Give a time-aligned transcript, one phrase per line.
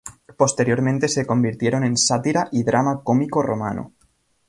[0.35, 3.93] Posteriormente se convirtieron en sátira y drama cómico romano.